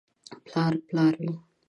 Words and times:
•پلار 0.45 0.73
پلار 0.87 1.13
وي. 1.21 1.33